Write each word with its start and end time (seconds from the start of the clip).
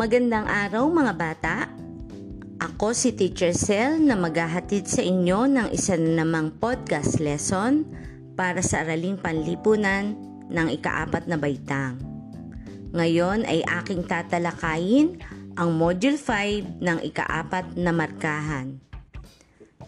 Magandang 0.00 0.48
araw 0.48 0.88
mga 0.88 1.12
bata. 1.12 1.56
Ako 2.56 2.96
si 2.96 3.12
Teacher 3.12 3.52
Sel 3.52 4.00
na 4.00 4.16
maghahatid 4.16 4.88
sa 4.88 5.04
inyo 5.04 5.44
ng 5.44 5.68
isa 5.76 5.92
na 6.00 6.24
namang 6.24 6.56
podcast 6.56 7.20
lesson 7.20 7.84
para 8.32 8.64
sa 8.64 8.80
araling 8.80 9.20
panlipunan 9.20 10.16
ng 10.48 10.68
ikaapat 10.72 11.28
na 11.28 11.36
baitang. 11.36 12.00
Ngayon 12.96 13.44
ay 13.44 13.60
aking 13.60 14.08
tatalakayin 14.08 15.20
ang 15.60 15.76
Module 15.76 16.16
5 16.16 16.80
ng 16.80 16.98
ikaapat 17.04 17.76
na 17.76 17.92
markahan 17.92 18.80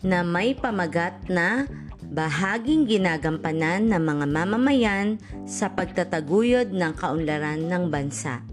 na 0.05 0.21
may 0.21 0.53
pamagat 0.53 1.25
na 1.33 1.65
bahaging 2.13 2.85
ginagampanan 2.85 3.89
ng 3.89 4.03
mga 4.05 4.27
mamamayan 4.29 5.17
sa 5.49 5.73
pagtataguyod 5.73 6.69
ng 6.69 6.93
kaunlaran 7.01 7.65
ng 7.65 7.89
bansa. 7.89 8.52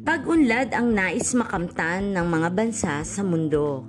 Pag-unlad 0.00 0.72
ang 0.72 0.96
nais 0.96 1.36
makamtan 1.36 2.16
ng 2.16 2.24
mga 2.24 2.48
bansa 2.56 3.04
sa 3.04 3.20
mundo. 3.20 3.84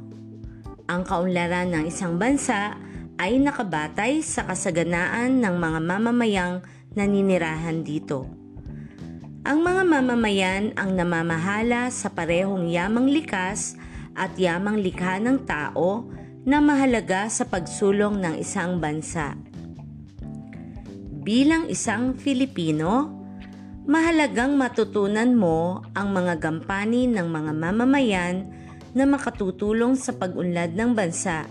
Ang 0.91 1.07
kaunlaran 1.07 1.71
ng 1.71 1.87
isang 1.87 2.19
bansa 2.19 2.75
ay 3.15 3.39
nakabatay 3.39 4.19
sa 4.19 4.43
kasaganaan 4.43 5.39
ng 5.39 5.55
mga 5.55 5.79
mamamayang 5.79 6.55
naninirahan 6.99 7.87
dito. 7.87 8.27
Ang 9.47 9.63
mga 9.63 9.83
mamamayan 9.87 10.75
ang 10.75 10.99
namamahala 10.99 11.87
sa 11.87 12.11
parehong 12.11 12.67
yamang 12.67 13.07
likas 13.07 13.79
at 14.11 14.35
yamang 14.35 14.83
likha 14.83 15.15
ng 15.15 15.47
tao 15.47 16.11
na 16.43 16.59
mahalaga 16.59 17.31
sa 17.31 17.47
pagsulong 17.47 18.19
ng 18.19 18.35
isang 18.35 18.83
bansa. 18.83 19.39
Bilang 21.23 21.71
isang 21.71 22.19
Filipino, 22.19 23.20
mahalagang 23.91 24.55
matutunan 24.55 25.35
mo 25.35 25.83
ang 25.91 26.15
mga 26.15 26.39
gampanin 26.39 27.11
ng 27.11 27.27
mga 27.27 27.51
mamamayan 27.51 28.47
na 28.95 29.03
makatutulong 29.03 29.99
sa 29.99 30.15
pag-unlad 30.15 30.79
ng 30.79 30.95
bansa. 30.95 31.43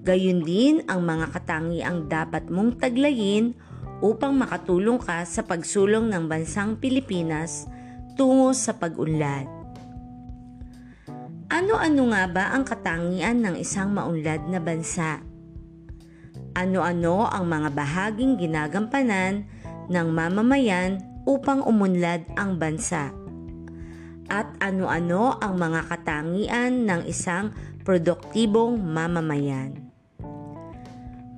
Gayun 0.00 0.48
din 0.48 0.80
ang 0.88 1.04
mga 1.04 1.28
katangiang 1.28 2.08
dapat 2.08 2.48
mong 2.48 2.80
taglayin 2.80 3.52
upang 4.00 4.32
makatulong 4.32 4.96
ka 4.96 5.28
sa 5.28 5.44
pagsulong 5.44 6.08
ng 6.08 6.24
bansang 6.24 6.80
Pilipinas 6.80 7.68
tungo 8.16 8.56
sa 8.56 8.72
pag-unlad. 8.72 9.44
Ano-ano 11.52 12.02
nga 12.16 12.24
ba 12.32 12.44
ang 12.56 12.64
katangian 12.64 13.44
ng 13.44 13.60
isang 13.60 13.92
maunlad 13.92 14.40
na 14.48 14.56
bansa? 14.56 15.20
Ano-ano 16.56 17.28
ang 17.28 17.44
mga 17.44 17.76
bahaging 17.76 18.40
ginagampanan 18.40 19.44
ng 19.92 20.08
mamamayan 20.08 21.07
upang 21.28 21.60
umunlad 21.60 22.24
ang 22.40 22.56
bansa? 22.56 23.12
At 24.32 24.48
ano-ano 24.64 25.36
ang 25.36 25.60
mga 25.60 25.92
katangian 25.92 26.88
ng 26.88 27.04
isang 27.04 27.52
produktibong 27.84 28.80
mamamayan? 28.80 29.92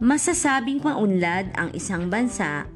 Masasabing 0.00 0.80
maunlad 0.80 1.50
ang 1.58 1.74
isang 1.74 2.06
bansa 2.08 2.70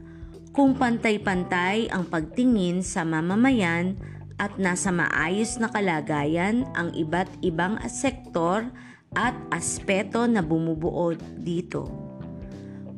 kung 0.52 0.76
pantay-pantay 0.76 1.88
ang 1.88 2.04
pagtingin 2.04 2.84
sa 2.84 3.06
mamamayan 3.06 3.96
at 4.36 4.58
nasa 4.58 4.90
maayos 4.90 5.56
na 5.62 5.70
kalagayan 5.70 6.66
ang 6.74 6.92
iba't 6.92 7.30
ibang 7.40 7.78
sektor 7.86 8.66
at 9.14 9.34
aspeto 9.54 10.26
na 10.26 10.42
bumubuo 10.42 11.14
dito. 11.38 11.86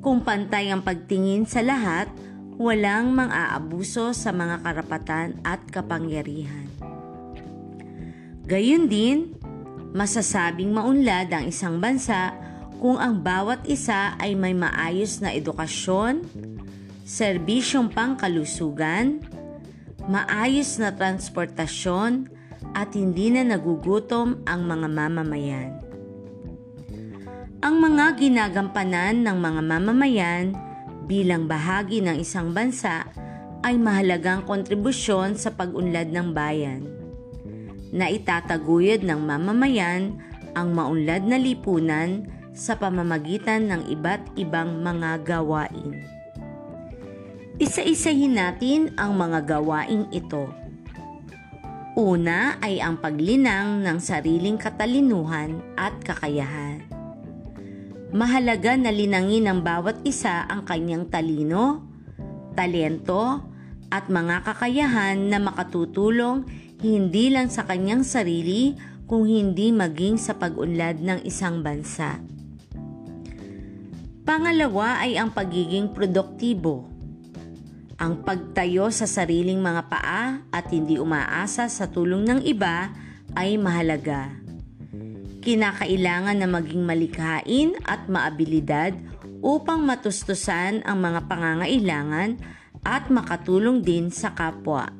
Kung 0.02 0.26
pantay 0.26 0.74
ang 0.74 0.82
pagtingin 0.82 1.46
sa 1.46 1.62
lahat, 1.62 2.10
walang 2.56 3.12
mang-aabuso 3.12 4.16
sa 4.16 4.32
mga 4.32 4.64
karapatan 4.64 5.36
at 5.44 5.60
kapangyarihan. 5.68 6.68
Gayun 8.48 8.88
din, 8.88 9.36
masasabing 9.92 10.72
maunlad 10.72 11.28
ang 11.32 11.44
isang 11.52 11.76
bansa 11.76 12.32
kung 12.80 12.96
ang 12.96 13.20
bawat 13.20 13.64
isa 13.68 14.16
ay 14.16 14.32
may 14.36 14.56
maayos 14.56 15.20
na 15.20 15.32
edukasyon, 15.36 16.24
serbisyong 17.04 17.92
pangkalusugan, 17.92 19.20
maayos 20.08 20.80
na 20.80 20.92
transportasyon 20.96 22.32
at 22.72 22.92
hindi 22.96 23.32
na 23.32 23.44
nagugutom 23.44 24.44
ang 24.48 24.64
mga 24.64 24.88
mamamayan. 24.88 25.70
Ang 27.60 27.74
mga 27.82 28.20
ginagampanan 28.20 29.24
ng 29.26 29.36
mga 29.40 29.60
mamamayan 29.64 30.65
bilang 31.06 31.46
bahagi 31.46 32.02
ng 32.02 32.18
isang 32.18 32.50
bansa 32.50 33.06
ay 33.62 33.78
mahalagang 33.78 34.42
kontribusyon 34.46 35.38
sa 35.38 35.54
pag-unlad 35.54 36.10
ng 36.10 36.34
bayan. 36.34 36.86
Na 37.94 38.10
itataguyod 38.10 39.06
ng 39.06 39.20
mamamayan 39.22 40.18
ang 40.58 40.74
maunlad 40.74 41.22
na 41.26 41.38
lipunan 41.38 42.26
sa 42.56 42.74
pamamagitan 42.74 43.68
ng 43.70 43.82
iba't 43.92 44.34
ibang 44.40 44.82
mga 44.82 45.22
gawain. 45.22 46.02
Isa-isahin 47.56 48.36
natin 48.36 48.92
ang 49.00 49.16
mga 49.16 49.56
gawaing 49.56 50.12
ito. 50.12 50.48
Una 51.96 52.60
ay 52.60 52.84
ang 52.84 53.00
paglinang 53.00 53.80
ng 53.80 53.96
sariling 53.96 54.60
katalinuhan 54.60 55.64
at 55.80 55.96
kakayahan. 56.04 56.95
Mahalaga 58.16 58.80
na 58.80 58.88
linangin 58.88 59.44
ng 59.44 59.60
bawat 59.60 60.00
isa 60.08 60.48
ang 60.48 60.64
kanyang 60.64 61.04
talino, 61.12 61.84
talento, 62.56 63.44
at 63.92 64.08
mga 64.08 64.40
kakayahan 64.40 65.28
na 65.28 65.36
makatutulong 65.36 66.48
hindi 66.80 67.28
lang 67.28 67.52
sa 67.52 67.68
kanyang 67.68 68.08
sarili 68.08 68.72
kung 69.04 69.28
hindi 69.28 69.68
maging 69.68 70.16
sa 70.16 70.32
pag-unlad 70.32 70.96
ng 71.04 71.28
isang 71.28 71.60
bansa. 71.60 72.16
Pangalawa 74.24 75.04
ay 75.04 75.20
ang 75.20 75.36
pagiging 75.36 75.92
produktibo. 75.92 76.88
Ang 78.00 78.24
pagtayo 78.24 78.88
sa 78.96 79.04
sariling 79.04 79.60
mga 79.60 79.92
paa 79.92 80.40
at 80.56 80.72
hindi 80.72 80.96
umaasa 80.96 81.68
sa 81.68 81.84
tulong 81.92 82.24
ng 82.24 82.40
iba 82.48 82.96
ay 83.36 83.60
mahalaga. 83.60 84.45
Kinakailangan 85.46 86.42
na 86.42 86.50
maging 86.50 86.82
malikhain 86.82 87.78
at 87.86 88.10
maabilidad 88.10 88.98
upang 89.46 89.86
matustusan 89.86 90.82
ang 90.82 90.98
mga 90.98 91.30
pangangailangan 91.30 92.34
at 92.82 93.06
makatulong 93.14 93.78
din 93.78 94.10
sa 94.10 94.34
kapwa. 94.34 94.90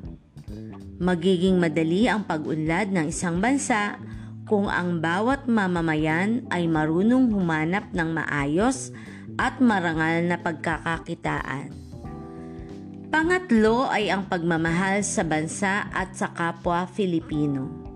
Magiging 1.03 1.59
madali 1.59 2.07
ang 2.07 2.23
pag-unlad 2.23 2.95
ng 2.95 3.11
isang 3.11 3.43
bansa 3.43 3.99
kung 4.47 4.71
ang 4.71 5.03
bawat 5.03 5.51
mamamayan 5.51 6.47
ay 6.47 6.63
marunong 6.63 7.27
humanap 7.27 7.91
ng 7.91 8.15
maayos 8.15 8.95
at 9.35 9.59
marangal 9.59 10.31
na 10.31 10.39
pagkakakitaan. 10.39 11.75
Pangatlo 13.11 13.91
ay 13.91 14.15
ang 14.15 14.31
pagmamahal 14.31 15.03
sa 15.03 15.27
bansa 15.27 15.91
at 15.91 16.15
sa 16.15 16.31
kapwa 16.31 16.87
Filipino. 16.87 17.86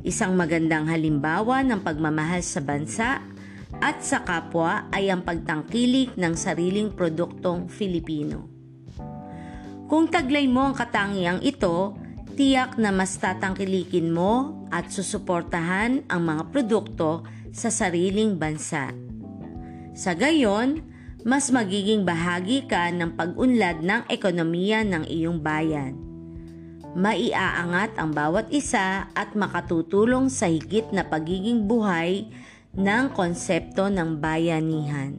Isang 0.00 0.32
magandang 0.32 0.88
halimbawa 0.88 1.60
ng 1.60 1.84
pagmamahal 1.84 2.40
sa 2.40 2.64
bansa 2.64 3.20
at 3.84 4.00
sa 4.00 4.24
kapwa 4.24 4.88
ay 4.88 5.12
ang 5.12 5.20
pagtangkilik 5.20 6.16
ng 6.16 6.32
sariling 6.32 6.88
produktong 6.96 7.68
Filipino. 7.68 8.48
Kung 9.92 10.08
taglay 10.08 10.48
mo 10.48 10.72
ang 10.72 10.74
katangiang 10.74 11.44
ito, 11.44 12.00
tiyak 12.32 12.80
na 12.80 12.88
mas 12.96 13.20
tatangkilikin 13.20 14.08
mo 14.08 14.64
at 14.72 14.88
susuportahan 14.88 16.08
ang 16.08 16.22
mga 16.24 16.48
produkto 16.48 17.28
sa 17.52 17.68
sariling 17.68 18.40
bansa. 18.40 18.88
Sa 19.92 20.16
gayon, 20.16 20.80
mas 21.28 21.52
magiging 21.52 22.08
bahagi 22.08 22.64
ka 22.64 22.88
ng 22.88 23.20
pag-unlad 23.20 23.84
ng 23.84 24.08
ekonomiya 24.08 24.80
ng 24.80 25.04
iyong 25.12 25.44
bayan. 25.44 26.09
Maiaangat 26.90 27.94
ang 28.02 28.10
bawat 28.10 28.50
isa 28.50 29.06
at 29.14 29.38
makatutulong 29.38 30.26
sa 30.26 30.50
higit 30.50 30.90
na 30.90 31.06
pagiging 31.06 31.70
buhay 31.70 32.26
ng 32.74 33.14
konsepto 33.14 33.86
ng 33.86 34.18
bayanihan. 34.18 35.14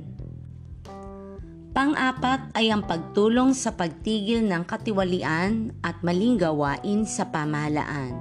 Pang-apat 1.72 2.52
ay 2.52 2.68
ang 2.68 2.84
pagtulong 2.84 3.56
sa 3.56 3.72
pagtigil 3.72 4.44
ng 4.44 4.68
katiwalian 4.68 5.72
at 5.80 6.04
maling 6.04 6.36
gawain 6.36 7.08
sa 7.08 7.32
pamahalaan. 7.32 8.20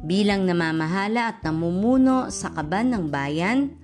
Bilang 0.00 0.48
namamahala 0.48 1.36
at 1.36 1.44
namumuno 1.44 2.32
sa 2.32 2.48
kaban 2.56 2.96
ng 2.96 3.12
bayan, 3.12 3.76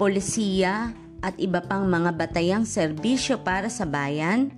polisiya 0.00 0.96
at 1.20 1.36
iba 1.36 1.60
pang 1.60 1.84
mga 1.84 2.16
batayang 2.16 2.64
serbisyo 2.64 3.44
para 3.44 3.68
sa 3.68 3.84
bayan, 3.84 4.48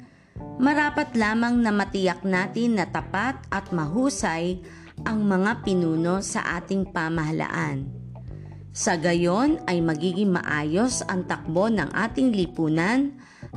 marapat 0.63 1.15
lamang 1.19 1.59
na 1.59 1.75
matiyak 1.75 2.23
natin 2.23 2.79
na 2.79 2.87
tapat 2.87 3.35
at 3.51 3.71
mahusay 3.75 4.63
ang 5.03 5.27
mga 5.27 5.67
pinuno 5.67 6.23
sa 6.23 6.63
ating 6.63 6.91
pamahalaan. 6.95 7.89
Sa 8.73 8.97
gayon 8.97 9.61
ay 9.69 9.85
magiging 9.85 10.33
maayos 10.33 11.05
ang 11.05 11.29
takbo 11.29 11.69
ng 11.69 11.93
ating 11.93 12.33
lipunan 12.33 13.13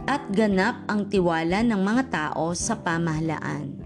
at 0.10 0.20
ganap 0.36 0.84
ang 0.92 1.08
tiwala 1.08 1.64
ng 1.64 1.80
mga 1.80 2.04
tao 2.12 2.52
sa 2.52 2.76
pamahalaan. 2.76 3.80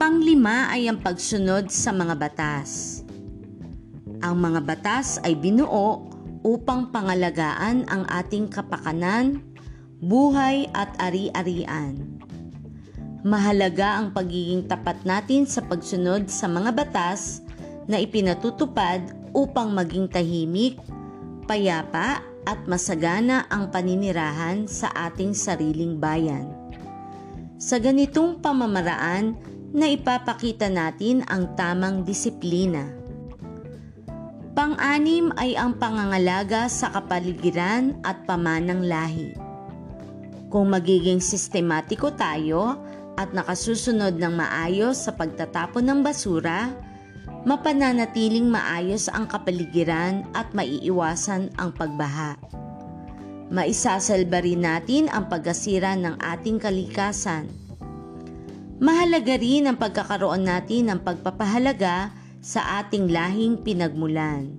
Panglima 0.00 0.72
ay 0.72 0.88
ang 0.88 0.98
pagsunod 0.98 1.68
sa 1.68 1.92
mga 1.92 2.16
batas. 2.16 3.04
Ang 4.24 4.42
mga 4.42 4.60
batas 4.64 5.20
ay 5.22 5.36
binuo 5.36 6.08
upang 6.40 6.88
pangalagaan 6.88 7.84
ang 7.86 8.08
ating 8.08 8.48
kapakanan, 8.48 9.44
buhay 10.00 10.68
at 10.72 10.92
ari-arian. 10.96 12.20
Mahalaga 13.20 14.00
ang 14.00 14.16
pagiging 14.16 14.64
tapat 14.64 15.04
natin 15.04 15.44
sa 15.44 15.60
pagsunod 15.60 16.32
sa 16.32 16.48
mga 16.48 16.72
batas 16.72 17.44
na 17.84 18.00
ipinatutupad 18.00 19.12
upang 19.36 19.76
maging 19.76 20.08
tahimik, 20.08 20.80
payapa 21.44 22.24
at 22.48 22.60
masagana 22.64 23.44
ang 23.52 23.68
paninirahan 23.68 24.64
sa 24.64 24.88
ating 25.08 25.36
sariling 25.36 26.00
bayan. 26.00 26.48
Sa 27.60 27.76
ganitong 27.76 28.40
pamamaraan, 28.40 29.36
na 29.70 29.86
ipapakita 29.86 30.66
natin 30.66 31.22
ang 31.30 31.54
tamang 31.54 32.02
disiplina. 32.02 32.90
Pang-anim 34.50 35.30
ay 35.38 35.54
ang 35.54 35.78
pangangalaga 35.78 36.66
sa 36.66 36.90
kapaligiran 36.90 37.94
at 38.02 38.26
pamanang 38.26 38.82
lahi. 38.82 39.49
Kung 40.50 40.74
magiging 40.74 41.22
sistematiko 41.22 42.10
tayo 42.12 42.82
at 43.14 43.30
nakasusunod 43.30 44.18
ng 44.18 44.34
maayos 44.34 45.06
sa 45.06 45.14
pagtatapon 45.14 45.86
ng 45.86 46.00
basura, 46.02 46.74
mapananatiling 47.46 48.50
maayos 48.50 49.06
ang 49.06 49.30
kapaligiran 49.30 50.26
at 50.34 50.50
maiiwasan 50.50 51.54
ang 51.54 51.70
pagbaha. 51.70 52.34
Maisasalba 53.54 54.42
rin 54.42 54.66
natin 54.66 55.06
ang 55.10 55.30
pagkasira 55.30 55.94
ng 55.94 56.18
ating 56.18 56.58
kalikasan 56.58 57.46
Mahalaga 58.80 59.36
rin 59.36 59.68
ang 59.68 59.76
pagkakaroon 59.76 60.48
natin 60.48 60.88
ng 60.88 61.04
pagpapahalaga 61.04 62.16
sa 62.40 62.80
ating 62.80 63.12
lahing 63.12 63.60
pinagmulan. 63.60 64.56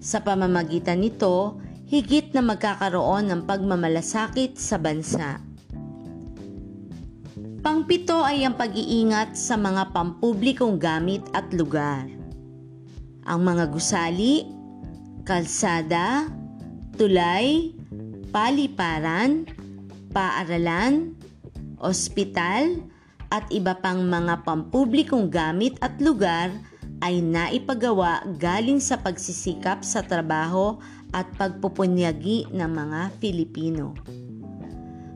Sa 0.00 0.24
pamamagitan 0.24 1.04
nito, 1.04 1.60
higit 1.92 2.32
na 2.32 2.40
magkakaroon 2.40 3.28
ng 3.28 3.42
pagmamalasakit 3.44 4.56
sa 4.56 4.80
bansa. 4.80 5.44
Pangpito 7.60 8.24
ay 8.24 8.48
ang 8.48 8.56
pag-iingat 8.56 9.36
sa 9.36 9.60
mga 9.60 9.92
pampublikong 9.92 10.80
gamit 10.80 11.20
at 11.36 11.52
lugar. 11.52 12.08
Ang 13.28 13.40
mga 13.44 13.68
gusali, 13.68 14.48
kalsada, 15.28 16.32
tulay, 16.96 17.76
paliparan, 18.32 19.44
paaralan, 20.16 21.12
ospital, 21.76 22.88
at 23.28 23.44
iba 23.52 23.76
pang 23.76 24.00
mga 24.00 24.48
pampublikong 24.48 25.28
gamit 25.28 25.76
at 25.84 25.92
lugar 26.00 26.48
ay 27.04 27.20
naipagawa 27.20 28.24
galing 28.40 28.80
sa 28.80 28.96
pagsisikap 28.96 29.84
sa 29.84 30.00
trabaho 30.00 30.80
at 31.12 31.28
pagpupunyagi 31.36 32.50
ng 32.50 32.70
mga 32.72 33.00
Filipino. 33.20 33.94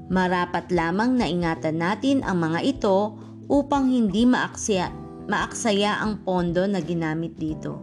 Marapat 0.06 0.70
lamang 0.70 1.18
na 1.18 1.26
ingatan 1.26 1.82
natin 1.82 2.22
ang 2.22 2.38
mga 2.38 2.62
ito 2.62 3.18
upang 3.50 3.90
hindi 3.90 4.22
maaksaya, 4.22 4.94
maaksaya 5.26 5.98
ang 5.98 6.22
pondo 6.22 6.62
na 6.70 6.78
ginamit 6.78 7.34
dito. 7.34 7.82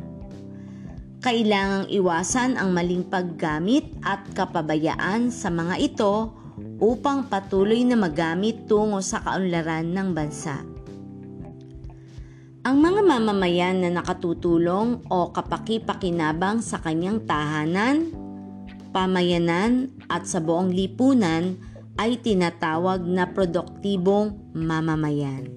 Kailangang 1.24 1.88
iwasan 1.92 2.60
ang 2.60 2.72
maling 2.76 3.08
paggamit 3.08 3.88
at 4.04 4.24
kapabayaan 4.36 5.32
sa 5.32 5.48
mga 5.48 5.76
ito 5.80 6.36
upang 6.84 7.32
patuloy 7.32 7.84
na 7.88 7.96
magamit 7.96 8.68
tungo 8.68 9.00
sa 9.00 9.24
kaunlaran 9.24 9.88
ng 9.92 10.12
bansa. 10.12 10.73
Ang 12.64 12.80
mga 12.80 13.04
mamamayan 13.04 13.84
na 13.84 13.92
nakatutulong 13.92 15.04
o 15.12 15.36
kapaki-pakinabang 15.36 16.64
sa 16.64 16.80
kanyang 16.80 17.20
tahanan, 17.28 18.08
pamayanan 18.96 19.92
at 20.08 20.24
sa 20.24 20.40
buong 20.40 20.72
lipunan 20.72 21.60
ay 22.00 22.16
tinatawag 22.24 23.04
na 23.04 23.28
produktibong 23.28 24.40
mamamayan. 24.56 25.52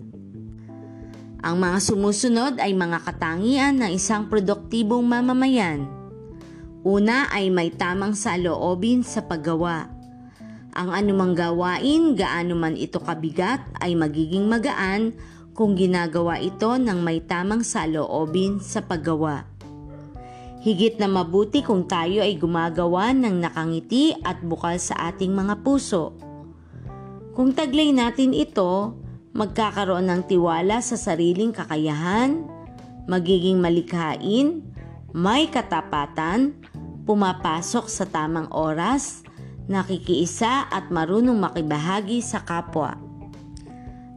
Ang 1.47 1.56
mga 1.62 1.79
sumusunod 1.79 2.58
ay 2.58 2.75
mga 2.75 2.99
katangian 3.06 3.79
ng 3.79 3.94
isang 3.94 4.26
produktibong 4.26 5.06
mamamayan. 5.06 5.87
Una 6.82 7.31
ay 7.31 7.55
may 7.55 7.70
tamang 7.70 8.19
saloobin 8.19 9.06
sa 9.06 9.23
paggawa 9.23 9.94
ang 10.76 10.93
anumang 10.93 11.32
gawain, 11.32 12.12
gaano 12.12 12.53
man 12.53 12.76
ito 12.76 13.00
kabigat, 13.00 13.64
ay 13.81 13.97
magiging 13.97 14.44
magaan 14.44 15.17
kung 15.56 15.73
ginagawa 15.73 16.37
ito 16.37 16.76
ng 16.76 17.00
may 17.00 17.25
tamang 17.25 17.64
saloobin 17.64 18.61
sa 18.61 18.85
paggawa. 18.85 19.49
Higit 20.61 21.00
na 21.00 21.08
mabuti 21.08 21.64
kung 21.64 21.88
tayo 21.88 22.20
ay 22.20 22.37
gumagawa 22.37 23.17
ng 23.17 23.41
nakangiti 23.41 24.12
at 24.20 24.44
bukal 24.44 24.76
sa 24.76 25.08
ating 25.08 25.32
mga 25.32 25.64
puso. 25.64 26.12
Kung 27.32 27.56
taglay 27.56 27.88
natin 27.88 28.37
ito, 28.37 28.93
magkakaroon 29.32 30.12
ng 30.12 30.23
tiwala 30.29 30.85
sa 30.85 31.00
sariling 31.00 31.56
kakayahan, 31.56 32.44
magiging 33.08 33.56
malikhain, 33.56 34.61
may 35.17 35.49
katapatan, 35.49 36.53
pumapasok 37.08 37.87
sa 37.88 38.05
tamang 38.05 38.50
oras, 38.53 39.25
nakikiisa 39.70 40.69
at 40.69 40.93
marunong 40.93 41.38
makibahagi 41.38 42.20
sa 42.20 42.43
kapwa. 42.43 43.06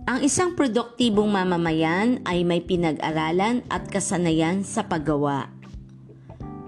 Ang 0.10 0.26
isang 0.26 0.58
produktibong 0.58 1.30
mamamayan 1.30 2.18
ay 2.26 2.42
may 2.42 2.66
pinag-aralan 2.66 3.62
at 3.70 3.94
kasanayan 3.94 4.66
sa 4.66 4.82
paggawa. 4.90 5.54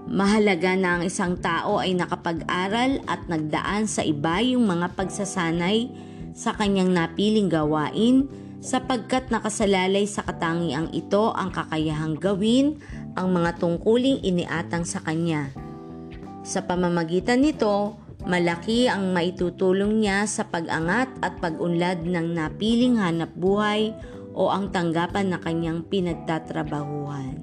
Mahalaga 0.06 0.78
na 0.78 0.94
ang 0.94 1.02
isang 1.02 1.34
tao 1.42 1.82
ay 1.82 1.90
nakapag-aral 1.98 3.02
at 3.10 3.26
nagdaan 3.26 3.90
sa 3.90 4.06
iba 4.06 4.38
yung 4.38 4.70
mga 4.70 4.94
pagsasanay 4.94 5.90
sa 6.38 6.54
kanyang 6.54 6.94
napiling 6.94 7.50
gawain 7.50 8.30
sapagkat 8.62 9.26
nakasalalay 9.34 10.06
sa 10.06 10.22
katangiang 10.22 10.94
ito 10.94 11.34
ang 11.34 11.50
kakayahang 11.50 12.14
gawin 12.22 12.78
ang 13.18 13.34
mga 13.34 13.58
tungkuling 13.58 14.22
iniatang 14.22 14.86
sa 14.86 15.02
kanya. 15.02 15.50
Sa 16.46 16.62
pamamagitan 16.62 17.42
nito, 17.42 17.98
Malaki 18.22 18.86
ang 18.86 19.10
maitutulong 19.10 19.98
niya 19.98 20.30
sa 20.30 20.46
pag-angat 20.46 21.10
at 21.26 21.42
pag-unlad 21.42 22.06
ng 22.06 22.38
napiling 22.38 23.02
hanap 23.02 23.34
buhay 23.34 23.90
o 24.30 24.46
ang 24.46 24.70
tanggapan 24.70 25.34
na 25.34 25.38
kanyang 25.42 25.82
pinagtatrabahuhan. 25.90 27.42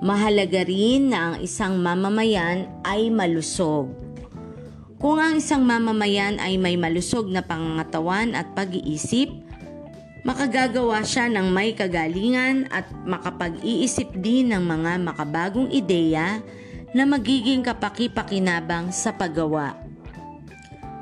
Mahalaga 0.00 0.64
rin 0.64 1.12
na 1.12 1.18
ang 1.28 1.36
isang 1.44 1.76
mamamayan 1.76 2.64
ay 2.80 3.12
malusog. 3.12 3.92
Kung 4.96 5.20
ang 5.20 5.36
isang 5.36 5.68
mamamayan 5.68 6.40
ay 6.40 6.56
may 6.56 6.80
malusog 6.80 7.28
na 7.28 7.44
pangangatawan 7.44 8.32
at 8.32 8.48
pag-iisip, 8.56 9.28
makagagawa 10.24 11.04
siya 11.04 11.28
ng 11.28 11.52
may 11.52 11.76
kagalingan 11.76 12.68
at 12.72 12.88
makapag-iisip 13.04 14.08
din 14.16 14.52
ng 14.52 14.64
mga 14.64 15.00
makabagong 15.04 15.68
ideya 15.68 16.40
na 16.90 17.06
magiging 17.06 17.62
kapaki-pakinabang 17.62 18.90
sa 18.90 19.14
paggawa. 19.14 19.78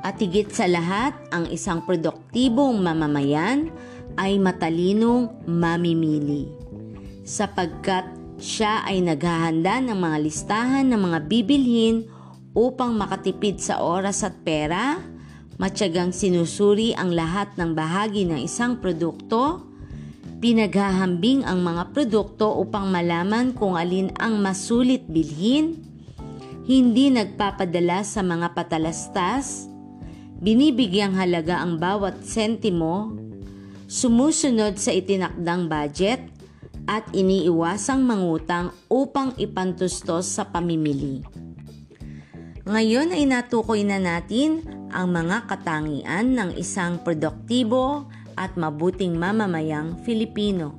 At 0.05 0.21
higit 0.23 0.49
sa 0.55 0.69
lahat, 0.69 1.17
ang 1.35 1.51
isang 1.51 1.83
produktibong 1.83 2.79
mamamayan 2.81 3.73
ay 4.17 4.39
matalinong 4.39 5.45
mamimili. 5.47 6.49
Sapagkat 7.27 8.07
siya 8.39 8.87
ay 8.87 9.03
naghahanda 9.03 9.83
ng 9.83 9.99
mga 9.99 10.19
listahan 10.23 10.87
ng 10.89 11.01
mga 11.11 11.19
bibilhin 11.27 12.07
upang 12.55 12.95
makatipid 12.95 13.59
sa 13.59 13.83
oras 13.83 14.23
at 14.23 14.35
pera, 14.47 15.03
matyagang 15.59 16.15
sinusuri 16.15 16.95
ang 16.95 17.13
lahat 17.13 17.53
ng 17.59 17.75
bahagi 17.75 18.25
ng 18.25 18.41
isang 18.41 18.79
produkto, 18.79 19.68
Pinaghahambing 20.39 21.43
ang 21.43 21.67
mga 21.67 21.91
produkto 21.91 22.63
upang 22.63 22.95
malaman 22.95 23.51
kung 23.51 23.75
alin 23.75 24.15
ang 24.23 24.39
masulit 24.39 25.03
bilhin, 25.11 25.83
hindi 26.63 27.11
nagpapadala 27.11 28.07
sa 28.07 28.23
mga 28.23 28.55
patalastas, 28.55 29.67
binibigyang 30.39 31.19
halaga 31.19 31.59
ang 31.59 31.83
bawat 31.83 32.23
sentimo, 32.23 33.19
sumusunod 33.91 34.79
sa 34.79 34.95
itinakdang 34.95 35.67
budget, 35.67 36.23
at 36.87 37.05
iniiwasang 37.11 38.01
mangutang 38.01 38.71
upang 38.89 39.35
ipantustos 39.37 40.25
sa 40.25 40.47
pamimili. 40.49 41.21
Ngayon 42.65 43.11
ay 43.13 43.27
natukoy 43.27 43.83
na 43.85 44.01
natin 44.01 44.65
ang 44.89 45.13
mga 45.13 45.51
katangian 45.51 46.33
ng 46.33 46.51
isang 46.57 47.01
produktibo 47.05 48.09
at 48.39 48.55
mabuting 48.55 49.19
mamamayang 49.19 49.99
Filipino. 50.07 50.79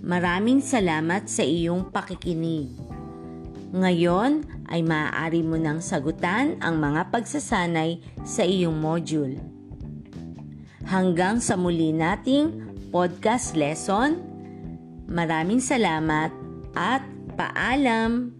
Maraming 0.00 0.64
salamat 0.64 1.28
sa 1.28 1.44
iyong 1.44 1.92
pakikinig. 1.92 2.72
Ngayon 3.76 4.64
ay 4.72 4.80
maaari 4.80 5.44
mo 5.44 5.60
nang 5.60 5.84
sagutan 5.84 6.56
ang 6.64 6.80
mga 6.80 7.12
pagsasanay 7.12 8.00
sa 8.24 8.40
iyong 8.40 8.80
module. 8.80 9.36
Hanggang 10.88 11.44
sa 11.44 11.60
muli 11.60 11.92
nating 11.92 12.64
podcast 12.88 13.52
lesson. 13.52 14.24
Maraming 15.04 15.60
salamat 15.60 16.32
at 16.72 17.04
paalam! 17.36 18.37